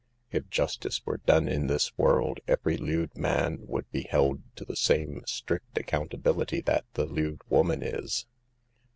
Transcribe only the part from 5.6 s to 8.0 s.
accountability that the lewd woman